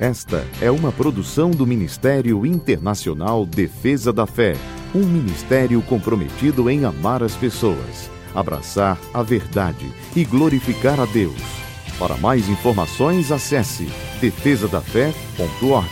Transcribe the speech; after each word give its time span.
Esta 0.00 0.44
é 0.62 0.70
uma 0.70 0.92
produção 0.92 1.50
do 1.50 1.66
Ministério 1.66 2.46
Internacional 2.46 3.44
Defesa 3.44 4.12
da 4.12 4.28
Fé, 4.28 4.54
um 4.94 5.04
ministério 5.04 5.82
comprometido 5.82 6.70
em 6.70 6.84
amar 6.84 7.20
as 7.20 7.34
pessoas, 7.34 8.08
abraçar 8.32 8.96
a 9.12 9.24
verdade 9.24 9.86
e 10.14 10.24
glorificar 10.24 11.00
a 11.00 11.04
Deus. 11.04 11.42
Para 11.98 12.16
mais 12.16 12.48
informações, 12.48 13.32
acesse 13.32 13.86
defesadafé.org. 14.20 15.88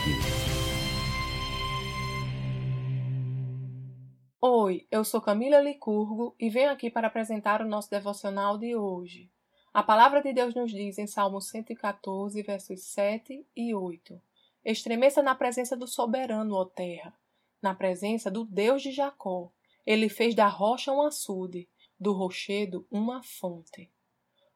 Oi, 4.41 4.87
eu 4.89 5.03
sou 5.03 5.21
Camila 5.21 5.61
Licurgo 5.61 6.37
e 6.39 6.49
venho 6.49 6.71
aqui 6.71 6.89
para 6.93 7.09
apresentar 7.09 7.61
o 7.61 7.69
nosso 7.69 7.91
devocional 7.91 8.57
de 8.57 8.77
hoje. 8.77 9.29
A 9.77 9.83
palavra 9.83 10.23
de 10.23 10.33
Deus 10.33 10.55
nos 10.55 10.73
diz 10.73 10.97
em 10.97 11.07
Salmo 11.07 11.39
114, 11.39 12.43
versos 12.43 12.81
7 12.81 13.47
e 13.55 13.75
8: 13.75 14.19
Estremeça 14.65 15.21
na 15.21 15.35
presença 15.35 15.77
do 15.77 15.87
soberano, 15.87 16.55
ó 16.55 16.65
terra, 16.65 17.13
na 17.61 17.75
presença 17.75 18.31
do 18.31 18.47
Deus 18.47 18.81
de 18.81 18.91
Jacó. 18.91 19.53
Ele 19.85 20.09
fez 20.09 20.35
da 20.35 20.49
rocha 20.49 20.91
um 20.91 21.03
açude, 21.03 21.69
do 22.01 22.15
rochedo 22.15 22.87
uma 22.91 23.23
fonte. 23.23 23.91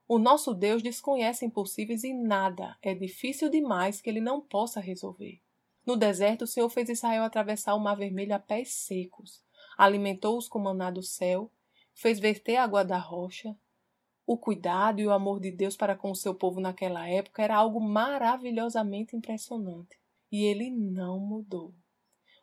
O 0.08 0.18
nosso 0.18 0.54
Deus 0.54 0.82
desconhece 0.82 1.44
impossíveis 1.44 2.02
e 2.02 2.14
nada 2.14 2.78
é 2.80 2.94
difícil 2.94 3.50
demais 3.50 4.00
que 4.00 4.08
ele 4.08 4.22
não 4.22 4.40
possa 4.40 4.80
resolver. 4.80 5.38
No 5.84 5.98
deserto, 5.98 6.44
o 6.44 6.46
Senhor 6.46 6.70
fez 6.70 6.88
Israel 6.88 7.24
atravessar 7.24 7.74
o 7.74 7.78
mar 7.78 7.94
vermelho 7.94 8.34
a 8.34 8.38
pés 8.38 8.72
secos, 8.72 9.44
alimentou-os 9.76 10.48
com 10.48 10.58
maná 10.58 10.90
do 10.90 11.02
céu, 11.02 11.50
fez 11.92 12.18
verter 12.18 12.56
água 12.56 12.82
da 12.82 12.96
rocha, 12.96 13.54
o 14.32 14.38
cuidado 14.38 15.00
e 15.00 15.06
o 15.08 15.10
amor 15.10 15.40
de 15.40 15.50
Deus 15.50 15.76
para 15.76 15.96
com 15.96 16.12
o 16.12 16.14
seu 16.14 16.32
povo 16.32 16.60
naquela 16.60 17.08
época 17.08 17.42
era 17.42 17.56
algo 17.56 17.80
maravilhosamente 17.80 19.16
impressionante. 19.16 19.98
E 20.30 20.44
ele 20.44 20.70
não 20.70 21.18
mudou. 21.18 21.74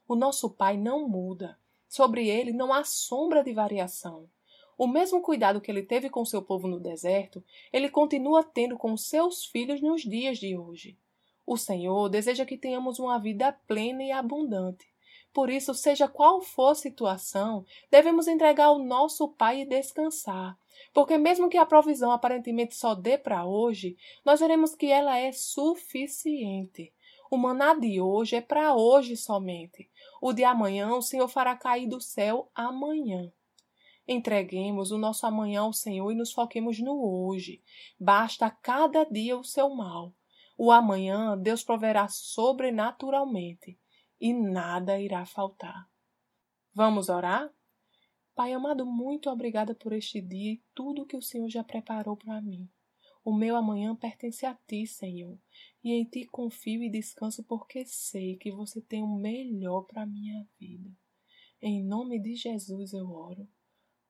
O 0.05 0.13
nosso 0.13 0.49
Pai 0.49 0.75
não 0.75 1.07
muda. 1.07 1.57
Sobre 1.87 2.27
ele 2.27 2.51
não 2.51 2.73
há 2.73 2.83
sombra 2.83 3.41
de 3.41 3.53
variação. 3.53 4.29
O 4.77 4.85
mesmo 4.85 5.21
cuidado 5.21 5.61
que 5.61 5.71
ele 5.71 5.81
teve 5.81 6.09
com 6.09 6.25
seu 6.25 6.41
povo 6.41 6.67
no 6.67 6.77
deserto, 6.77 7.41
ele 7.71 7.89
continua 7.89 8.43
tendo 8.43 8.77
com 8.77 8.97
seus 8.97 9.45
filhos 9.45 9.81
nos 9.81 10.01
dias 10.01 10.39
de 10.39 10.57
hoje. 10.57 10.99
O 11.45 11.55
Senhor 11.55 12.09
deseja 12.09 12.45
que 12.45 12.57
tenhamos 12.57 12.99
uma 12.99 13.17
vida 13.17 13.53
plena 13.65 14.03
e 14.03 14.11
abundante. 14.11 14.85
Por 15.37 15.51
isso, 15.51 15.71
seja 15.75 16.07
qual 16.07 16.41
for 16.41 16.69
a 16.69 16.73
situação, 16.73 17.63
devemos 17.91 18.27
entregar 18.27 18.69
ao 18.69 18.79
nosso 18.79 19.27
Pai 19.27 19.61
e 19.61 19.65
descansar, 19.67 20.57
porque 20.91 21.15
mesmo 21.15 21.47
que 21.47 21.57
a 21.59 21.65
provisão 21.65 22.09
aparentemente 22.09 22.75
só 22.75 22.95
dê 22.95 23.19
para 23.19 23.45
hoje, 23.45 23.95
nós 24.25 24.39
veremos 24.39 24.73
que 24.73 24.87
ela 24.87 25.15
é 25.15 25.31
suficiente. 25.31 26.91
O 27.29 27.37
maná 27.37 27.75
de 27.75 28.01
hoje 28.01 28.35
é 28.35 28.41
para 28.41 28.73
hoje 28.73 29.15
somente. 29.15 29.87
O 30.19 30.33
de 30.33 30.43
amanhã 30.43 30.95
o 30.95 31.03
Senhor 31.03 31.27
fará 31.27 31.55
cair 31.55 31.87
do 31.87 32.01
céu 32.01 32.49
amanhã. 32.55 33.31
Entreguemos 34.07 34.89
o 34.89 34.97
nosso 34.97 35.27
amanhã 35.27 35.61
ao 35.61 35.71
Senhor 35.71 36.11
e 36.11 36.15
nos 36.15 36.31
foquemos 36.31 36.79
no 36.79 36.99
hoje. 36.99 37.61
Basta 37.99 38.49
cada 38.49 39.03
dia 39.03 39.37
o 39.37 39.43
seu 39.43 39.69
mal. 39.69 40.11
O 40.57 40.71
amanhã 40.71 41.37
Deus 41.37 41.63
proverá 41.63 42.07
sobrenaturalmente 42.07 43.77
e 44.19 44.33
nada 44.33 44.99
irá 44.99 45.25
faltar. 45.25 45.89
Vamos 46.73 47.09
orar? 47.09 47.51
Pai 48.35 48.53
amado, 48.53 48.85
muito 48.85 49.29
obrigada 49.29 49.73
por 49.73 49.93
este 49.93 50.21
dia 50.21 50.53
e 50.53 50.63
tudo 50.75 51.05
que 51.05 51.17
o 51.17 51.21
Senhor 51.21 51.49
já 51.49 51.63
preparou 51.63 52.15
para 52.15 52.39
mim. 52.39 52.69
O 53.23 53.33
meu 53.33 53.55
amanhã 53.55 53.95
pertence 53.95 54.45
a 54.45 54.53
ti, 54.53 54.85
Senhor, 54.85 55.37
e 55.83 55.91
em 55.91 56.05
ti 56.05 56.25
confio 56.25 56.83
e 56.83 56.89
descanso 56.89 57.43
porque 57.43 57.83
sei 57.85 58.37
que 58.37 58.51
você 58.51 58.79
tem 58.79 59.03
o 59.03 59.15
melhor 59.15 59.81
para 59.81 60.05
minha 60.05 60.47
vida. 60.59 60.89
Em 61.61 61.83
nome 61.83 62.19
de 62.19 62.35
Jesus 62.35 62.93
eu 62.93 63.09
oro. 63.11 63.47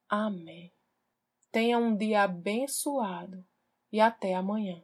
Amém. 0.10 0.74
Tenha 1.52 1.78
um 1.78 1.96
dia 1.96 2.24
abençoado 2.24 3.46
e 3.92 4.00
até 4.00 4.36
amanhã. 4.36 4.84